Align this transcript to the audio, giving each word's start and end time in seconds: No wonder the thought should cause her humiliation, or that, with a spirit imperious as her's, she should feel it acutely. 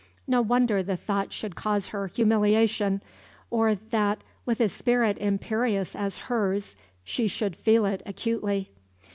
No 0.25 0.41
wonder 0.41 0.81
the 0.81 0.97
thought 0.97 1.31
should 1.31 1.55
cause 1.55 1.89
her 1.89 2.07
humiliation, 2.07 3.03
or 3.51 3.75
that, 3.75 4.23
with 4.47 4.59
a 4.59 4.67
spirit 4.67 5.19
imperious 5.19 5.95
as 5.95 6.17
her's, 6.25 6.75
she 7.03 7.27
should 7.27 7.55
feel 7.55 7.85
it 7.85 8.01
acutely. 8.03 8.71